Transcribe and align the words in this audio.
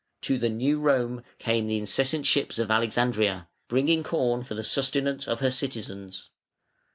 To 0.21 0.39
the 0.39 0.49
New 0.49 0.79
Rome 0.79 1.21
came 1.37 1.67
the 1.67 1.77
incessant 1.77 2.25
ships 2.25 2.57
of 2.57 2.71
Alexandria, 2.71 3.47
bringing 3.67 4.01
corn 4.01 4.41
for 4.41 4.55
the 4.55 4.63
sustenance 4.63 5.27
of 5.27 5.41
her 5.41 5.51
citizens. 5.51 6.31